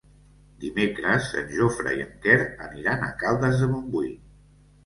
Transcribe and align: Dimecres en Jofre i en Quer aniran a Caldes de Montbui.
Dimecres 0.63 1.27
en 1.41 1.51
Jofre 1.57 1.93
i 1.99 2.05
en 2.05 2.17
Quer 2.25 2.39
aniran 2.69 3.07
a 3.09 3.11
Caldes 3.23 3.63
de 3.63 3.69
Montbui. 3.75 4.13